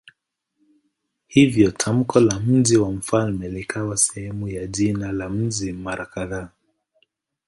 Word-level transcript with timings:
Hivyo 1.27 1.71
tamko 1.71 2.19
la 2.19 2.39
"mji 2.39 2.77
wa 2.77 2.91
mfalme" 2.91 3.49
likawa 3.49 3.97
sehemu 3.97 4.47
ya 4.47 4.67
jina 4.67 5.11
la 5.11 5.29
mji 5.29 5.71
mara 5.71 6.05
kadhaa. 6.05 6.49